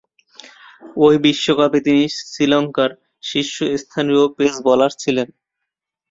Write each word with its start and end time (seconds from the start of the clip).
ঐ 0.99 1.13
বিশ্বকাপে 1.23 1.79
তিনি 1.85 2.03
শ্রীলঙ্কার 2.21 2.91
শীর্ষস্থানীয় 3.23 4.23
পেস 4.37 4.53
বোলার 4.65 4.91
ছিলেন। 4.99 5.27